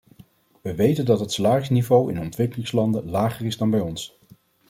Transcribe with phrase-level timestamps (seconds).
[0.61, 4.17] We weten dat het salarisniveau in ontwikkelingslanden lager is dan bij ons.